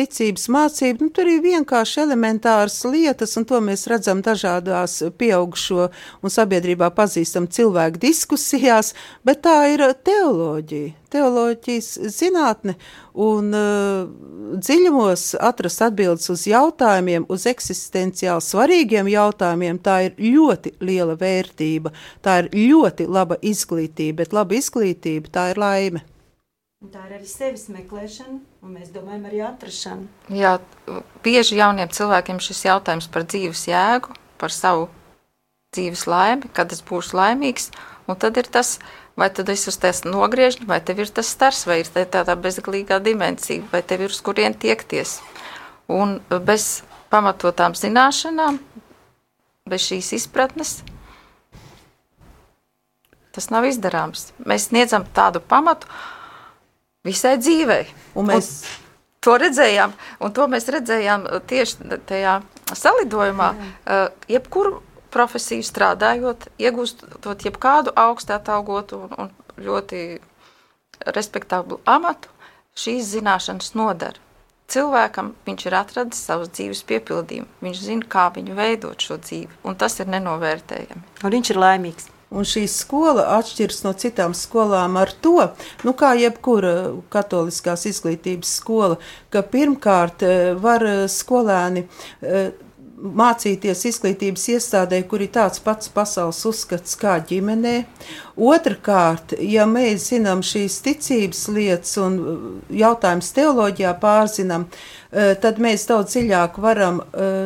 ticības 0.00 0.48
mācība 0.52 1.04
nu, 1.04 1.10
tur 1.14 1.28
ir 1.28 1.42
vienkārši 1.44 2.00
elementāras 2.06 2.78
lietas, 2.88 3.36
un 3.36 3.46
to 3.48 3.60
mēs 3.64 3.86
redzam 3.90 4.22
dažādās 4.24 5.00
pieaugušo 5.20 5.90
un 6.24 6.32
sabiedrībā 6.32 6.90
pazīstam 6.96 7.48
cilvēku 7.52 8.00
diskusijās, 8.02 8.94
bet 9.24 9.44
tā 9.46 9.58
ir 9.74 9.84
teoloģija. 10.06 10.96
Teoloģijas 11.10 11.88
zinātne 12.14 12.76
un 13.18 13.48
uh, 13.56 14.04
dziļumos 14.62 15.24
atrast 15.42 15.82
atbildes 15.82 16.30
uz 16.30 16.44
jautājumiem, 16.46 17.26
uz 17.26 17.48
eksistenciāli 17.50 18.44
svarīgiem 18.46 19.10
jautājumiem, 19.10 19.80
tā 19.82 19.96
ir 20.06 20.14
ļoti 20.22 20.76
liela 20.86 21.18
vērtība, 21.18 21.90
tā 22.22 22.44
ir 22.44 22.52
ļoti 22.54 23.08
laba 23.10 23.40
izglītība, 23.42 24.22
bet 24.22 24.38
laba 24.38 24.54
izglītība 24.58 25.34
tā 25.34 25.50
ir 25.50 25.62
laime. 25.64 26.06
Tā 26.80 27.02
ir 27.10 27.18
arī 27.18 27.26
sevis 27.28 27.66
meklēšana, 27.68 28.38
un 28.60 28.76
mēs 28.76 28.92
domājam 28.92 29.26
arī 29.28 29.42
atrašanu. 29.46 30.08
Jā, 30.36 30.58
bieži 31.24 31.60
jauniem 31.60 31.90
cilvēkiem 31.92 32.40
šis 32.44 32.64
jautājums 32.66 33.08
par 33.12 33.24
dzīves 33.28 33.66
jēgu, 33.70 34.14
par 34.40 34.52
savu 34.54 34.88
dzīves 35.74 36.06
laimi, 36.10 36.50
kad 36.52 36.72
es 36.74 36.82
būšu 36.84 37.16
laimīgs, 37.16 37.70
un 38.10 38.18
tad 38.20 38.38
ir 38.40 38.50
tas, 38.50 38.78
vai 39.18 39.30
tad 39.34 39.50
es 39.52 39.66
uz 39.70 39.78
tās 39.80 40.02
nogriežņu, 40.06 40.66
vai 40.68 40.80
tev 40.84 41.02
ir 41.04 41.12
tas 41.14 41.30
stars, 41.30 41.64
vai 41.68 41.80
ir 41.82 41.90
te 41.92 42.04
tādā 42.04 42.36
bezgalīgā 42.36 43.00
dimensija, 43.04 43.64
vai 43.72 43.82
tev 43.86 44.06
ir 44.06 44.14
uz 44.14 44.20
kurien 44.24 44.56
tiekties. 44.56 45.20
Un 45.90 46.18
bez 46.46 46.82
pamatotām 47.10 47.74
zināšanām, 47.78 48.60
bez 49.70 49.86
šīs 49.86 50.14
izpratnes, 50.20 50.80
tas 53.34 53.50
nav 53.54 53.66
izdarāms. 53.68 54.30
Mēs 54.42 54.68
sniedzam 54.70 55.06
tādu 55.14 55.42
pamatu 55.42 55.86
visai 57.06 57.36
dzīvei. 57.40 57.84
Un 58.18 58.30
mēs, 58.30 58.52
To 59.20 59.34
redzējām, 59.36 59.92
un 60.24 60.32
to 60.32 60.46
mēs 60.48 60.64
redzējām 60.72 61.26
tieši 61.44 61.98
tajā 62.08 62.38
salidojumā. 62.72 63.48
Uh, 63.52 64.06
jebkuru 64.32 64.78
profesiju 65.12 65.66
strādājot, 65.66 66.46
iegūstot 66.56 67.44
jebkādu 67.44 67.92
augstu 68.00 68.32
atalgotu 68.36 69.02
un, 69.04 69.12
un 69.26 69.60
ļoti 69.60 70.00
respektablu 71.16 71.82
amatu, 71.84 72.32
šīs 72.80 73.12
zināšanas 73.12 73.74
nodara. 73.76 74.16
Cilvēkam 74.70 75.32
viņš 75.44 75.66
ir 75.66 75.76
atradis 75.76 76.22
savus 76.24 76.52
dzīves 76.54 76.84
piepildījumu. 76.86 77.48
Viņš 77.60 77.82
zina, 77.82 78.06
kā 78.08 78.28
viņu 78.32 78.54
veidot 78.56 79.02
šo 79.02 79.18
dzīvi, 79.18 79.50
un 79.66 79.76
tas 79.76 79.98
ir 79.98 80.08
nenovērtējami. 80.14 81.02
Un 81.26 81.34
viņš 81.34 81.52
ir 81.52 81.60
laimīgs. 81.60 82.08
Un 82.30 82.46
šī 82.46 82.62
skola 82.70 83.24
atšķiras 83.40 83.80
no 83.82 83.90
citām 83.98 84.36
skolām 84.38 84.94
ar 85.00 85.10
to, 85.22 85.48
nu, 85.82 85.94
kā 85.98 86.12
jebkura 86.14 86.74
katoliskās 87.10 87.88
izglītības 87.90 88.52
skola, 88.60 89.00
ka 89.34 89.42
pirmkārt 89.42 90.22
eh, 90.22 90.52
var 90.54 90.86
eh, 90.86 91.00
skolēni 91.10 91.82
eh, 92.22 92.52
mācīties 93.00 93.84
izglītības 93.88 94.44
iestādē, 94.54 95.02
kur 95.08 95.22
ir 95.24 95.30
tāds 95.32 95.60
pats 95.64 95.88
pasaules 95.88 96.40
uzskats 96.46 96.96
kā 97.00 97.16
ģimenē. 97.24 97.84
Otrakārt, 98.40 99.34
ja 99.40 99.66
mēs 99.68 100.08
zinām 100.12 100.42
šīs 100.44 100.78
ticības 100.84 101.42
lietas 101.52 101.96
un 102.00 102.16
jautājumus 102.72 103.32
teoloģijā 103.36 103.92
pārzinām, 104.02 104.66
tad 105.42 105.58
mēs 105.60 105.86
daudz 105.90 106.14
dziļāk 106.14 106.58
varam 106.62 107.00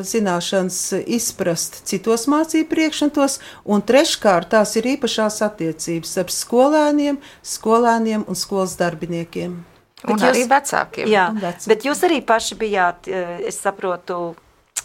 zināšanas 0.05 0.81
izprast 1.19 1.81
citos 1.89 2.27
mācību 2.31 2.69
priekšmetos, 2.75 3.39
un 3.65 3.83
treškārt 3.83 4.51
tās 4.55 4.75
ir 4.79 4.91
īpašās 4.97 5.41
attiecības 5.49 6.17
ar 6.23 6.33
skolēniem, 6.35 7.21
skolēniem 7.57 8.27
un 8.29 8.39
skolas 8.39 8.77
darbiniekiem. 8.81 9.63
Un 10.05 10.19
Bet 10.19 10.25
arī 10.29 10.43
jūs- 10.45 10.49
vecākiem. 10.51 11.07
Jā, 11.09 11.29
Un 11.31 11.39
vecāki. 11.41 11.69
bet 11.69 11.83
jūs 11.89 12.03
arī 12.05 12.19
paši 12.27 12.55
bijāt, 12.61 13.09
eh, 13.09 13.39
es 13.49 13.57
saprotu, 13.57 14.35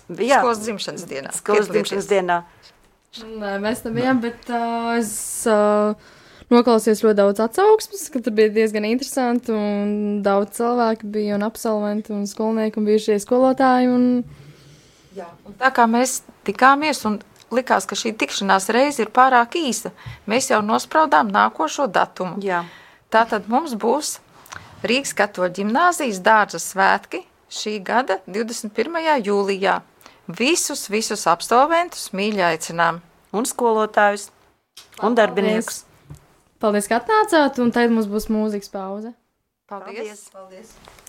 bijāt 0.09 0.43
Skolas 0.43 0.61
dzimšanas 0.65 1.05
dienā. 1.09 1.33
skolas 1.35 1.69
dzimšanas 1.69 2.09
dienā. 2.09 2.39
Nē, 3.19 3.55
mēs 3.63 3.83
tam 3.83 3.95
bijām, 3.97 4.19
bet 4.21 4.49
uh, 4.53 4.91
es 4.99 5.11
uh, 5.49 5.95
noklausījos 6.53 7.01
ļoti 7.05 7.17
daudz 7.17 7.41
atsauksmes, 7.45 8.03
ka 8.13 8.21
tur 8.25 8.35
bija 8.37 8.51
diezgan 8.53 8.85
interesanti 8.89 9.53
un 9.53 10.21
daudz 10.25 10.59
cilvēku 10.59 11.09
bija 11.09 11.39
un 11.39 11.45
absolventi 11.47 12.13
un 12.13 12.27
skolnieki 12.29 12.81
un 12.81 12.89
bijušie 12.89 13.17
skolotāji. 13.23 13.89
Un, 13.89 14.05
Jā, 15.17 15.25
un 15.45 15.57
tā 15.57 15.71
kā 15.73 15.87
mēs 15.89 16.19
tikāmies 16.45 17.01
un 17.09 17.17
likās, 17.53 17.87
ka 17.89 17.97
šī 17.97 18.13
tikšanās 18.19 18.69
reize 18.73 19.01
ir 19.03 19.09
pārāk 19.13 19.57
īsa, 19.57 19.91
mēs 20.29 20.51
jau 20.51 20.61
nospraudām 20.65 21.31
nākošo 21.33 21.89
datumu. 21.89 22.37
Jā. 22.45 22.63
Tātad 23.09 23.49
mums 23.49 23.73
būs 23.73 24.19
Rīgas 24.85 25.11
katoļu 25.17 25.57
ģimnāzijas 25.57 26.21
dārza 26.23 26.61
svētki 26.61 27.25
šī 27.51 27.79
gada 27.83 28.19
21. 28.29 29.01
jūlijā. 29.25 29.79
Visus, 30.29 30.86
visus 30.93 31.25
absolventus 31.29 32.12
mīļi 32.13 32.43
aicinām. 32.51 33.01
Un 33.33 33.45
skolotājus, 33.50 34.27
un 35.01 35.17
darbiniekus. 35.17 35.83
paldies, 36.62 36.89
ka 36.89 37.01
atnācāt, 37.01 37.57
un 37.62 37.74
tagad 37.74 37.93
mums 37.95 38.09
būs 38.09 38.29
mūzikas 38.29 38.69
pauze. 38.74 39.13
Paldies! 39.69 40.27
Paldies! 40.33 40.74
Let 40.77 41.08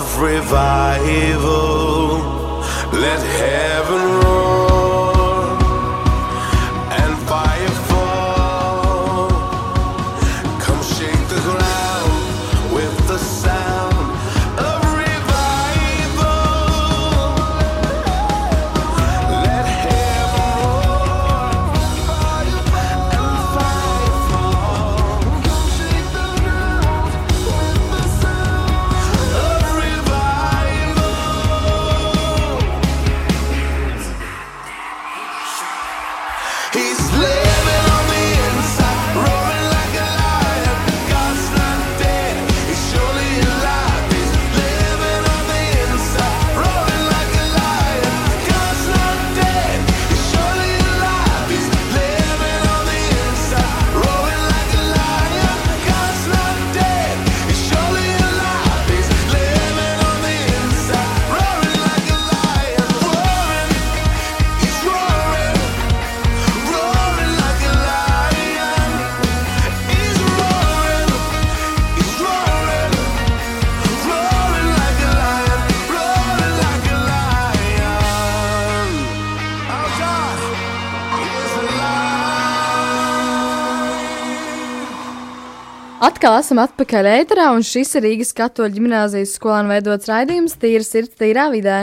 of 0.00 0.20
revival. 0.20 1.60
Let 2.92 3.20
heaven 3.40 4.09
Atkal 86.20 86.34
esam 86.36 86.58
atpakaļ 86.60 87.06
ēterā, 87.08 87.46
un 87.56 87.62
šis 87.64 87.94
ir 87.96 88.02
Rīgas 88.04 88.34
katoļu 88.36 88.74
ģimnāzijas 88.74 89.30
skolēnu 89.38 89.70
veidots 89.72 90.08
raidījums 90.10 90.52
Tīra 90.60 90.84
sirds, 90.84 91.14
tīrā 91.16 91.46
vidē. 91.48 91.76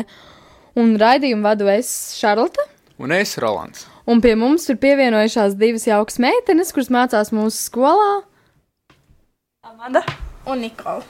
Un 0.77 0.91
raidījumu 1.01 1.41
vadu 1.41 1.65
es 1.73 1.87
Šarlota, 2.19 2.61
Un 3.01 3.15
es, 3.17 3.31
Rolands. 3.41 3.87
un 4.05 4.19
pie 4.21 4.35
mums 4.37 4.69
ir 4.69 4.77
pievienojušās 4.77 5.55
divas 5.57 5.87
jaukas 5.87 6.19
meitenes, 6.21 6.69
kuras 6.69 6.91
mācās 6.93 7.33
mūsu 7.33 7.57
skolā. 7.57 8.11
Amanda 9.65 10.03
un 10.45 10.61
Nikola. 10.61 11.01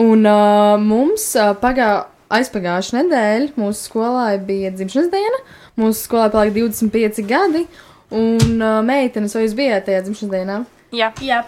Un 0.00 0.24
uh, 0.24 0.80
mums 0.80 1.26
uh, 1.36 1.50
pagā, 1.60 2.06
aizpagājušā 2.32 3.02
nedēļa 3.02 3.50
mūsu 3.60 3.90
skolā 3.90 4.30
bija 4.40 4.70
dzimšanas 4.72 5.10
diena. 5.12 5.42
Mūsu 5.76 6.06
skolā 6.06 6.30
paliek 6.32 6.56
25 6.56 7.20
gadi, 7.28 7.66
un 8.08 8.56
uh, 8.64 8.80
meitenes, 8.80 9.36
vai 9.36 9.44
jūs 9.44 9.58
bijāt 9.60 9.90
tajā 9.90 10.06
dzimšanas 10.08 10.34
dienā? 10.38 10.58
Jā. 10.96 11.12
Jā. 11.20 11.42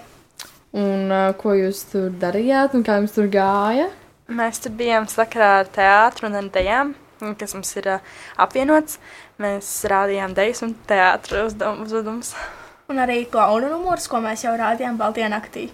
Un 0.76 1.08
uh, 1.08 1.30
ko 1.40 1.54
jūs 1.56 1.86
tur 1.92 2.10
darījāt, 2.20 2.74
un 2.76 2.84
kā 2.84 2.98
jums 3.00 3.14
tur 3.16 3.30
gāja? 3.32 3.88
Mēs 4.26 4.60
tur 4.60 4.74
bijām 4.76 5.06
sakarā 5.08 5.62
ar 5.62 5.70
teātru 5.72 6.28
un 6.28 6.36
ar 6.36 6.50
dejām, 6.52 6.92
kas 7.40 7.54
mums 7.56 7.70
ir 7.80 7.88
uh, 7.94 8.14
apvienots. 8.44 8.98
Mēs 9.40 9.70
rādījām 9.88 10.34
dejas 10.36 10.60
un 10.66 10.74
teātru 10.88 11.46
uzdevumus. 11.48 12.34
Un 12.92 13.00
arī 13.02 13.22
klauna 13.30 13.70
numurs, 13.72 14.04
ko 14.10 14.20
mēs 14.22 14.44
jau 14.44 14.52
rādījām 14.58 14.98
Baltijā 15.00 15.30
naktī. 15.32 15.70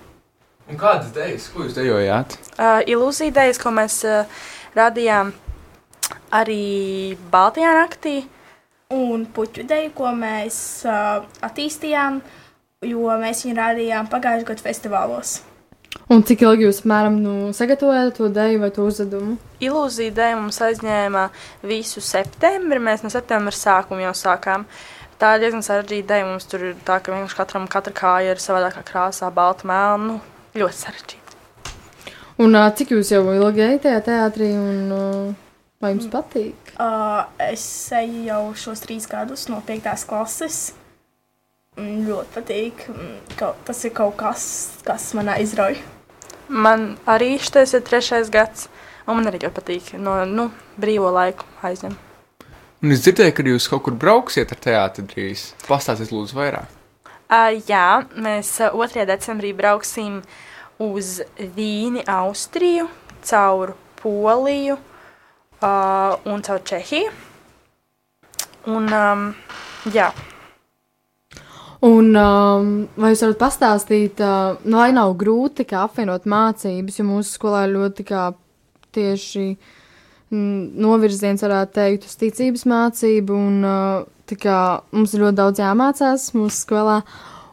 Un 0.70 0.78
kādas 0.78 1.10
idejas, 1.10 1.48
ko 1.50 1.66
jūs 1.66 1.74
dejojāt? 1.76 2.36
Uh, 2.54 2.78
ilūzija 2.94 3.34
dejas, 3.40 3.58
ko 3.58 3.72
mēs 3.74 3.98
uh, 4.06 4.44
rādījām 4.78 5.32
arī 6.32 7.16
Baltijā 7.32 7.74
naktī. 7.80 8.20
Un 8.92 9.26
puķu 9.34 9.66
deju, 9.66 9.90
ko 9.96 10.12
mēs 10.14 10.56
uh, 10.86 11.24
attīstījām, 11.42 12.20
jo 12.82 13.16
mēs 13.22 13.46
viņu 13.46 13.56
rādījām 13.58 14.10
pagājušajā 14.12 14.48
gadā 14.50 14.66
festivālos. 14.66 15.40
Un 16.12 16.22
cik 16.24 16.42
ilgi 16.44 16.66
jūs 16.66 16.80
apmēram 16.82 17.18
nu, 17.20 17.34
sagatavojat 17.56 18.16
to 18.16 18.28
deju 18.32 18.62
vai 18.62 18.70
to 18.74 18.86
uzdevumu? 18.88 19.36
Ilūzija 19.62 20.14
dēļ 20.16 20.34
mums 20.40 20.58
aizņēma 20.64 21.26
visu 21.68 22.02
septembri. 22.04 22.80
Mēs 22.82 23.04
no 23.04 23.12
septembra 23.12 23.52
sākuma 23.56 24.06
jau 24.06 24.14
sākām. 24.16 24.66
Tā 25.20 25.36
ir 25.36 25.44
diezgan 25.44 25.64
sarežģīta 25.64 26.08
dēļ. 26.10 26.26
Mums 26.32 26.48
tur 26.50 26.66
ir 26.70 26.80
tā, 26.86 26.98
ka 26.98 27.14
vienkārši 27.14 27.38
katram 27.38 27.68
katra 27.70 27.94
kāja 27.96 28.34
ir 28.34 28.42
savādākā 28.42 28.84
krāsā, 28.88 29.30
balta, 29.34 29.68
melna. 29.68 30.16
Nu, 30.16 30.18
ļoti 30.58 30.80
sarežģīta. 30.80 31.38
Un 32.42 32.56
cik 32.76 32.96
jūs 32.96 33.12
jau 33.12 33.22
ilgi 33.36 33.62
ejat 33.68 33.84
tajā 33.86 34.04
teātrī, 34.08 34.52
un 34.56 35.34
vai 35.82 35.92
jums 35.92 36.08
patīk? 36.10 36.72
Uh, 36.80 37.28
es 37.52 37.64
eju 37.94 38.24
jau 38.26 38.44
šos 38.58 38.82
trīs 38.82 39.06
gadus 39.10 39.46
no 39.52 39.60
5. 39.68 40.08
klases. 40.08 40.62
Mm, 41.80 42.04
Ļoti 42.04 42.34
patīk. 42.34 42.86
Mm, 42.92 43.18
Tas 43.64 43.84
ir 43.88 43.94
kaut 43.96 44.16
kas, 44.20 44.44
kas 44.84 45.12
man 45.16 45.30
aizrauja. 45.32 45.80
Man 46.52 46.98
arī 47.08 47.38
šis 47.40 47.72
ir 47.78 47.84
trešais 47.86 48.28
gads, 48.32 48.68
un 49.06 49.16
man 49.18 49.30
arī 49.30 49.40
ļoti 49.46 49.56
patīk 49.56 49.92
no 49.98 50.18
nu, 50.28 50.50
brīvo 50.76 51.08
laiku 51.14 51.48
aizņemt. 51.64 52.10
Un 52.82 52.90
es 52.90 53.04
dzirdēju, 53.04 53.32
ka 53.38 53.44
jūs 53.46 53.68
kaut 53.70 53.84
kur 53.86 53.94
brauksiet 53.94 54.52
ar 54.52 54.58
teātri 54.58 55.04
drīz. 55.06 55.52
Pastāstiet, 55.68 56.10
lūdzu, 56.10 56.34
vairāk. 56.34 56.66
Uh, 57.32 57.54
jā, 57.64 58.02
mēs 58.18 58.50
uh, 58.60 58.74
2. 58.74 59.06
decembrī 59.08 59.52
brauksim 59.56 60.18
uz 60.82 61.20
Vīni, 61.38 62.02
Austriju, 62.10 62.88
caur 63.24 63.72
Poliju 64.02 64.74
uh, 64.76 66.18
un 66.26 66.42
caur 66.42 66.60
Čehiju. 66.66 67.14
Un, 68.74 68.90
um, 68.90 69.24
jā, 69.94 70.10
Un 71.82 72.12
um, 72.14 72.66
vai 72.94 73.08
jūs 73.10 73.24
varat 73.24 73.40
pastāstīt, 73.40 74.20
uh, 74.22 74.54
nu, 74.62 74.76
vai 74.78 74.92
nav 74.94 75.16
grūti 75.18 75.66
apvienot 75.66 76.28
mācības, 76.30 76.98
jo 77.00 77.06
mūsu 77.08 77.32
skolā 77.34 77.64
ļoti 77.66 78.04
tieši 78.94 79.46
mm, 80.30 80.60
novirziens, 80.78 81.42
varētu 81.42 81.74
teikt, 81.80 82.06
uz 82.06 82.14
ticības 82.20 82.62
mācību, 82.70 83.34
un 83.34 83.66
uh, 83.66 84.36
kā 84.38 84.58
mums 84.94 85.14
ļoti 85.18 85.38
daudz 85.40 85.62
jāmācās 85.62 86.28
mūsu 86.36 86.60
skolā. 86.60 87.00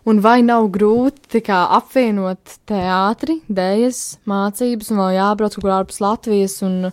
Un 0.07 0.21
vai 0.21 0.39
nav 0.45 0.67
grūti 0.73 1.41
kā, 1.43 1.63
apvienot 1.79 2.53
teātri, 2.69 3.39
dēļas, 3.49 4.03
mācības, 4.29 4.91
un 4.93 5.01
vēl 5.01 5.15
jābrauc 5.17 5.57
kaut 5.57 5.65
kur 5.65 5.73
ārpus 5.75 5.99
Latvijas, 6.05 6.59
un 6.65 6.91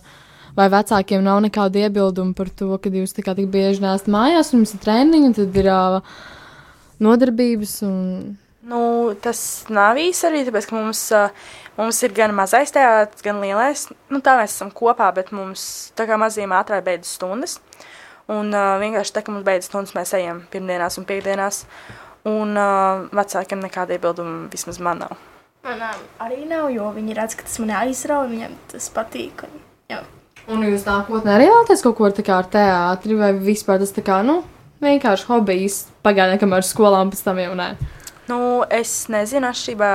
vai 0.57 0.67
vecākiem 0.73 1.21
nav 1.25 1.43
nekādu 1.45 1.85
iebildumu 1.85 2.33
par 2.37 2.49
to, 2.49 2.73
ka 2.81 2.89
jūs 2.89 3.13
tā 3.13 3.23
kā 3.25 3.37
tik 3.37 3.47
bieži 3.53 3.85
nesat 3.85 4.09
mājās, 4.11 4.51
un 4.51 4.63
jums 4.63 4.73
ir 4.73 4.83
treniņi, 4.83 5.29
un 5.29 5.37
tad 5.37 5.61
ir 5.61 5.71
uh, 5.71 6.17
nodarbības. 7.03 7.77
Un... 7.87 8.37
Nu, 8.67 8.81
tas 9.23 9.39
nav 9.71 9.99
īsi 10.01 10.25
arī, 10.27 10.43
tāpēc, 10.47 10.67
ka 10.69 10.75
mums, 10.75 11.03
mums 11.77 12.01
ir 12.03 12.15
gan 12.17 12.33
mazais 12.35 12.73
teātris, 12.75 13.23
gan 13.25 13.39
lielais. 13.43 13.85
Nu, 14.11 14.19
tā 14.23 14.35
mēs 14.39 14.57
esam 14.57 14.73
kopā, 14.75 15.09
bet 15.15 15.31
mums 15.35 15.93
tā 15.97 16.07
kā 16.09 16.19
mazajiem 16.19 16.55
ātrāk 16.57 16.83
beidzas 16.87 17.15
stundas. 17.19 17.59
Un 18.27 18.51
uh, 18.51 18.75
vienkārši 18.81 19.15
tā, 19.15 19.23
ka 19.23 19.31
mums 19.31 19.47
beidzas 19.47 19.71
stundas, 19.71 19.95
mēs 19.95 20.11
ejam 20.17 20.43
pirmdienās 20.51 20.99
un 20.99 21.07
piekdienās. 21.07 21.63
Un 22.27 22.59
uh, 22.59 23.07
vecākiem 23.15 23.61
nekāda 23.63 23.95
iebilduma 23.95 24.49
vismaz 24.51 24.81
man 24.83 25.05
nav. 25.05 25.15
Manām 25.67 26.03
arī 26.23 26.43
nav, 26.47 26.67
jo 26.71 26.89
viņi 26.95 27.15
redz, 27.15 27.37
ka 27.39 27.47
tas 27.47 27.57
man 27.63 27.71
aizrauja, 27.79 28.27
viņiem 28.31 28.59
tas 28.73 28.91
patīk. 28.91 29.47
Un, 29.47 29.63
jā. 29.91 30.01
Un 30.51 30.63
jūs 30.63 30.85
nākotnē 30.87 31.33
arī 31.33 31.47
vēlaties 31.49 31.83
kaut 31.83 31.97
ko 31.97 32.11
tā 32.15 32.23
kā 32.27 32.37
ar 32.39 32.47
teātri, 32.51 33.17
vai 33.19 33.33
vispār 33.35 33.81
tas 33.81 33.91
tā 33.95 34.03
kā, 34.05 34.21
nu, 34.27 34.41
vienkārši 34.81 35.27
hobijs 35.29 35.85
pagaidām, 36.05 36.39
kamēr 36.41 36.65
skolā 36.65 37.01
un 37.05 37.13
pēc 37.13 37.23
tam 37.25 37.39
jau 37.41 37.53
nē. 37.57 37.69
Nu, 38.27 38.39
es 38.69 39.07
nezinu, 39.11 39.47
atšķirībā, 39.47 39.91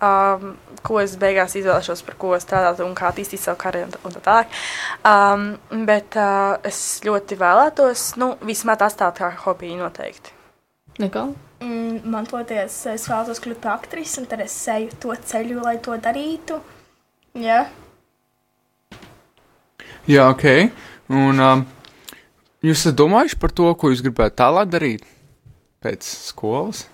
um, 0.00 0.54
ko 0.86 1.00
es 1.02 1.16
beigās 1.20 1.56
izvēlēšos, 1.58 2.04
par 2.06 2.16
ko 2.20 2.32
strādāt 2.40 2.80
un 2.84 2.94
kā 2.96 3.10
attīstīt 3.10 3.42
savu 3.42 3.58
karjeru 3.60 3.88
un 3.88 3.92
tā- 3.92 4.00
un 4.08 4.16
tā 4.16 4.22
tālāk. 4.24 4.56
Um, 5.04 5.84
bet 5.86 6.16
uh, 6.16 6.56
es 6.64 7.00
ļoti 7.04 7.38
vēlētos, 7.40 8.16
nu, 8.16 8.34
vismaz 8.40 8.86
atstāt 8.88 9.20
kā 9.20 9.32
hobiju 9.44 9.82
noteikti. 9.82 10.32
Nekā? 10.98 11.26
Mm, 11.60 12.00
man 12.10 12.26
toties, 12.26 12.86
es 12.86 13.06
vēlos 13.10 13.40
kļūt 13.42 13.60
par 13.62 13.76
aktrisi, 13.76 14.20
un 14.22 14.26
tad 14.30 14.40
es 14.40 14.54
eju 14.68 14.94
to 15.02 15.14
ceļu, 15.14 15.60
lai 15.62 15.76
to 15.82 15.96
darītu. 15.98 16.60
Jā. 17.38 17.66
Jā, 20.08 20.28
ok. 20.30 20.44
Un 21.12 21.40
um, 21.44 21.66
jūs 22.64 22.82
esat 22.82 22.98
domājuši 22.98 23.40
par 23.40 23.54
to, 23.54 23.68
ko 23.78 23.92
jūs 23.92 24.04
gribētu 24.04 24.38
tālāk 24.40 24.70
darīt 24.72 25.04
pēc 25.84 26.06
skolas? 26.06 26.86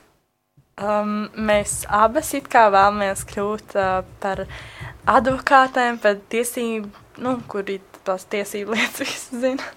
Um, 0.74 1.28
mēs 1.38 1.84
abas 1.86 2.32
it 2.34 2.48
kā 2.50 2.66
vēlamies 2.74 3.22
kļūt 3.30 3.76
uh, 3.78 4.00
par 4.22 4.42
advokātēm, 5.06 6.00
par 6.02 6.18
tiesību, 6.32 6.90
nu, 7.22 7.36
kur 7.46 7.68
ir 7.70 7.84
tās 8.06 8.26
tiesību 8.30 8.74
lietas, 8.74 9.04
visi 9.06 9.42
zina. 9.44 9.70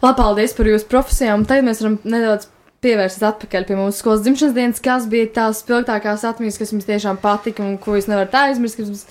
Labi, 0.00 0.16
paldies 0.16 0.56
par 0.56 0.68
jūsu 0.68 0.88
profesijām. 0.88 1.44
Tagad 1.48 1.68
mēs 1.68 1.82
varam 1.84 1.98
nedaudz 2.08 2.48
pievērsties 2.84 3.24
atpakaļ 3.28 3.66
pie 3.68 3.76
mūsu 3.76 4.00
skolas 4.00 4.22
dzimšanas 4.24 4.56
dienas, 4.56 4.82
kas 4.84 5.06
bija 5.12 5.28
tās 5.36 5.60
spilgtākās 5.60 6.24
atmiņas, 6.30 6.58
kas 6.60 6.72
jums 6.72 6.88
tiešām 6.88 7.20
patika 7.20 7.64
un 7.64 7.76
ko 7.80 7.98
jūs 7.98 8.08
nevarat 8.08 8.36
aizmirst, 8.46 8.80
kas 8.80 8.88
jums, 8.88 9.02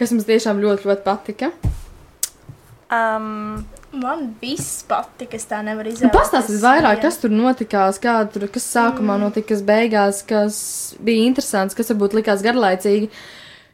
kas 0.00 0.14
jums 0.14 0.28
tiešām 0.28 0.62
ļoti, 0.64 0.88
ļoti 0.88 1.04
patika. 1.04 1.52
Um, 2.88 3.66
Man 3.88 4.34
viss 4.42 4.82
patika, 4.84 5.38
es 5.38 5.46
tā 5.48 5.62
nevaru 5.64 5.88
Nu, 5.88 5.96
izdarīt. 5.96 6.12
Pastāstiet 6.12 6.60
vairāk, 6.60 7.00
kas 7.06 7.16
tur 7.22 7.32
notikās, 7.32 7.96
kā 8.02 8.18
tur, 8.28 8.44
kas 8.52 8.66
sākumā 8.68 9.16
notika, 9.20 9.54
kas 9.54 9.62
beigās, 9.64 10.20
kas 10.28 10.58
bija 11.00 11.24
interesants, 11.24 11.76
kas 11.76 11.88
varbūt 11.94 12.18
likās 12.18 12.44
garlaicīgi, 12.44 13.08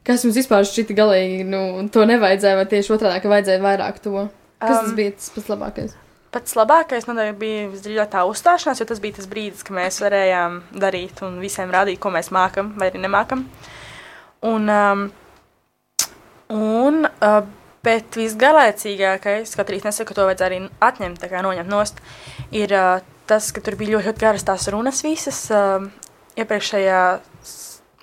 kas 0.06 0.22
jums 0.22 0.38
vispār 0.38 0.68
šķita 0.70 0.94
galīgi, 1.00 1.40
nu, 1.48 1.64
to 1.90 2.06
nevajadzēja, 2.06 2.60
vai 2.60 2.66
tieši 2.70 2.94
otrādi, 2.94 3.24
ka 3.24 3.32
vajadzēja 3.32 3.64
vairāk 3.64 3.98
to. 4.04 4.28
Kas 4.62 4.78
tas 4.84 4.92
Um, 4.92 4.94
bija 5.00 5.16
tas 5.16 5.34
pats 5.34 5.50
labākais? 5.50 5.96
Pats 6.34 6.54
labākais 6.58 7.08
noteikti 7.10 7.40
bija 7.42 7.66
visdrīzāk 7.72 8.14
tā 8.14 8.22
uzstāšanās, 8.30 8.80
jo 8.80 8.86
tas 8.86 9.02
bija 9.02 9.18
tas 9.18 9.28
brīdis, 9.30 9.66
kad 9.66 9.74
mēs 9.80 9.98
varējām 10.02 10.62
darīt 10.78 11.24
un 11.26 11.42
visiem 11.42 11.74
rādīt, 11.74 11.98
ko 11.98 12.14
mēs 12.14 12.30
mākam 12.34 12.70
vai 12.78 12.92
arī 12.92 13.02
nemākam. 13.02 13.44
Un, 14.46 14.70
um, 14.70 15.04
un, 16.54 17.04
uh, 17.10 17.42
bet 17.84 18.18
visgarlaicīgākais, 18.18 19.52
kaut 19.56 19.68
arī 19.68 19.80
es 19.82 19.88
nesaku, 19.88 20.10
ka 20.10 20.18
to 20.18 20.28
vajadzēja 20.30 20.50
arī 20.50 20.62
atņemt, 20.88 21.20
tā 21.22 21.30
kā 21.32 21.44
noņemt 21.44 21.70
nost, 21.70 22.00
ir 22.54 22.72
uh, 22.74 23.04
tas, 23.30 23.52
ka 23.54 23.62
tur 23.64 23.78
bija 23.80 23.96
ļoti, 23.96 24.08
ļoti 24.10 24.24
garas 24.24 24.48
tās 24.48 24.66
runas 24.72 25.04
visas. 25.06 25.44
Uh, 25.52 25.86
iepriekšējā 26.40 27.04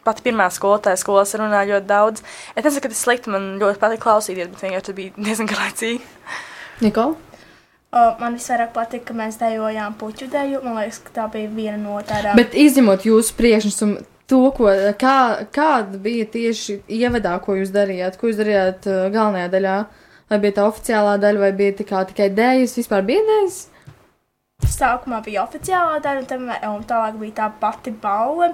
Pat 0.02 0.18
pirmā 0.26 0.48
skolotāja 0.50 0.98
skolas 0.98 1.36
runāja 1.38 1.76
ļoti 1.76 1.86
daudz. 1.86 2.24
Es 2.56 2.64
nesaku, 2.66 2.88
ka 2.88 2.90
tas 2.90 3.02
slikti, 3.06 3.30
man 3.30 3.60
ļoti 3.62 3.78
patīk 3.82 4.02
klausīties, 4.02 4.48
bet 4.50 4.64
vienkārši 4.66 4.88
tas 4.88 4.98
bija 4.98 5.12
diezgan 5.28 5.50
garlaicīgi. 5.52 6.02
Nikola? 6.82 7.14
Uh, 7.92 8.16
man 8.22 8.38
visvairāk 8.40 8.72
patika, 8.74 9.10
ka 9.10 9.18
mēs 9.20 9.38
dejojām 9.38 9.98
puķu 10.00 10.30
deju. 10.32 10.64
Man 10.64 10.80
liekas, 10.80 11.02
ka 11.06 11.14
tā 11.20 11.28
bija 11.34 11.52
viena 11.54 11.78
no 11.78 12.00
tādām. 12.08 12.40
Bet 12.40 12.56
izņemot 12.58 13.06
jūsu 13.06 13.36
priekšnesumu, 13.38 14.00
to, 14.32 14.40
ko, 14.56 14.70
kā, 15.00 15.18
kāda 15.54 16.00
bija 16.02 16.28
tieši 16.32 16.80
ievadā, 17.02 17.36
ko 17.44 17.58
jūs 17.60 17.74
darījāt, 17.76 18.18
ko 18.20 18.32
jūs 18.32 18.40
darījāt 18.40 18.88
uh, 18.88 19.04
galvenajā 19.14 19.52
daļā? 19.58 19.76
Vai 20.32 20.40
bija 20.40 20.58
tā 20.62 20.66
oficiālā 20.70 21.18
daļa, 21.20 21.44
vai 21.44 21.52
bija 21.56 21.76
tā 21.82 21.86
kā 21.90 22.06
tikai 22.08 22.30
dēļas, 22.32 22.78
vispār 22.80 23.04
bija 23.08 23.24
dēļas? 23.28 23.58
Sākumā 24.72 25.20
bija 25.26 25.44
oficiālā 25.44 26.00
daļa, 26.04 26.22
un, 26.24 26.30
tam, 26.30 26.52
un 26.72 26.86
tālāk 26.88 27.18
bija 27.20 27.38
tā 27.42 27.50
pati 27.60 27.92
balva. 27.92 28.54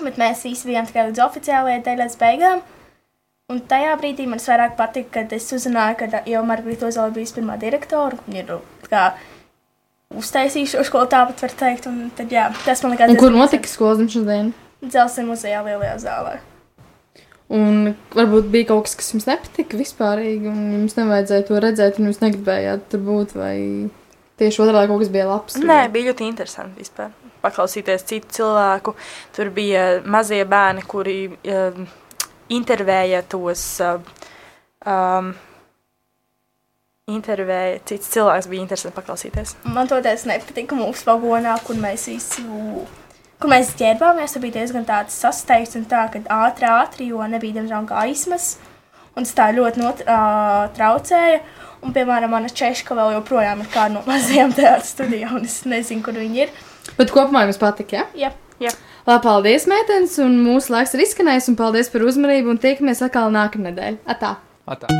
Bet 0.00 0.16
mēs 0.16 0.46
visi 0.46 0.70
bijām 0.70 0.88
tikai 0.88 1.10
līdz 1.10 1.20
oficiālajai 1.26 1.98
līdz 1.98 2.16
beigām. 2.20 2.62
Un 3.52 3.60
tajā 3.68 3.92
brīdī 4.00 4.24
man 4.30 4.40
vairāk 4.40 4.78
patika, 4.78 5.18
kad 5.18 5.32
es 5.36 5.50
uzzināju, 5.52 5.98
ka 6.00 6.22
jau 6.30 6.40
Margarita 6.48 6.88
Ozala 6.88 7.12
bija 7.12 7.34
pirmā 7.36 7.58
direktora. 7.60 8.16
Ir 8.32 8.54
kā 8.88 9.10
uztaisījuši 10.16 10.78
šo 10.78 10.84
skolu, 10.88 11.10
tāpat 11.12 11.44
var 11.44 11.56
teikt. 11.60 11.90
Un 11.90 12.06
tad, 12.16 12.32
jā, 12.32 12.46
tas 12.64 12.80
man 12.84 12.94
likās. 12.94 13.12
Un 13.12 13.20
kur 13.20 13.34
notika 13.34 13.68
skolas 13.68 14.00
dzimšanas 14.00 14.30
diena? 14.30 14.70
Dzelzceļa 14.82 15.28
muzejā 15.28 15.62
lielajā 15.66 15.98
zālē. 16.02 16.38
Un 17.52 17.92
varbūt 18.16 18.48
bija 18.52 18.70
kaut 18.70 18.86
kas, 18.86 18.94
kas 18.98 19.12
jums 19.12 19.26
nepatika 19.28 19.76
vispārīgi, 19.76 20.48
un 20.48 20.60
jums 20.78 20.96
nevajadzēja 20.96 21.46
to 21.48 21.58
redzēt, 21.60 21.98
un 22.00 22.08
jūs 22.08 22.22
negribējāt 22.22 22.86
tur 22.94 23.02
būt, 23.04 23.34
vai 23.36 23.56
tieši 24.40 24.62
otrādi 24.64 24.88
kaut 24.88 25.02
kas 25.04 25.12
bija 25.12 25.28
labs. 25.28 25.58
tur? 25.58 25.68
Nē, 25.68 25.84
bija 25.92 26.10
ļoti 26.10 26.26
interesanti 26.30 26.80
vispār. 26.80 27.12
Paklausīties 27.42 28.06
citu 28.08 28.38
cilvēku. 28.38 28.94
Tur 29.36 29.50
bija 29.54 29.86
mazie 30.06 30.42
bērni, 30.48 30.84
kuri 30.88 31.16
um, 31.28 31.86
intervēja 32.56 33.24
tos. 33.28 33.66
Uh, 33.82 34.22
um, 34.86 35.32
intervēja 37.10 37.82
citus 37.84 38.10
cilvēkus. 38.14 38.48
Bija 38.50 38.64
interesanti 38.64 38.96
paklausīties. 38.96 39.56
Man 39.74 39.90
toties 39.90 40.24
nepatika 40.30 40.78
mūsu 40.78 41.06
vagonā, 41.08 41.58
kur 41.66 41.78
mēs 41.82 42.08
visi. 42.10 42.46
Kur 43.42 43.50
mēs 43.50 43.72
ģērbāmies, 43.74 44.36
bija 44.38 44.60
diezgan 44.60 44.84
tāds 44.86 45.16
sasteigts 45.18 45.74
un 45.74 45.82
tā, 45.90 46.04
ka 46.12 46.20
ātri, 46.30 46.68
ātri, 46.70 47.08
jo 47.10 47.24
nebija, 47.26 47.56
diemžēl, 47.56 47.88
gaismas. 47.88 48.52
Un 49.18 49.26
tas 49.26 49.34
tā 49.34 49.48
ļoti 49.56 49.82
not, 49.82 50.04
uh, 50.06 50.68
traucēja. 50.76 51.40
Un, 51.82 51.90
piemēram, 51.90 52.30
mana 52.30 52.46
češka 52.46 52.94
vēl 52.94 53.16
joprojām 53.16 53.64
ir 53.64 53.72
kāda 53.74 53.96
no 53.96 54.04
mazajām 54.12 54.54
teātras 54.54 54.94
studijām, 54.94 55.40
un 55.40 55.50
es 55.50 55.58
nezinu, 55.66 56.06
kur 56.06 56.22
viņi 56.22 56.46
ir. 56.46 56.54
Bet 56.94 57.10
kopumā 57.10 57.42
jums 57.48 57.58
patika, 57.58 58.06
ja? 58.14 58.30
Jā. 58.62 58.76
Labi, 59.08 59.24
paldies, 59.26 59.66
meitenes, 59.66 60.14
un 60.22 60.38
mūsu 60.46 60.76
laiks 60.76 60.94
ir 60.94 61.02
izskanējis, 61.02 61.50
un 61.50 61.58
paldies 61.58 61.90
par 61.90 62.06
uzmanību, 62.06 62.54
un 62.54 62.62
tiekamies 62.62 63.02
atkal 63.02 63.34
nākamnedēļ. 63.34 64.04
Atā! 64.14 64.36
Atā. 64.70 64.94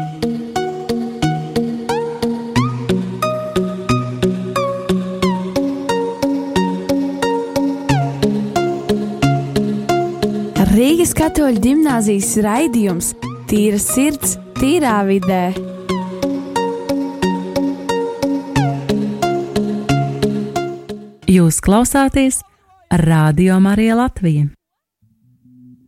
Rīgas 10.82 11.12
katoļu 11.14 11.60
gimnāzijas 11.62 12.32
raidījums 12.42 13.12
Tīra 13.46 13.78
sirds, 13.78 14.32
tīrā 14.56 14.96
vidē. 15.06 15.52
Jūs 21.30 21.60
klausāties 21.62 22.40
Radio 23.04 23.60
Marija 23.62 24.00
Latvija. 24.00 24.48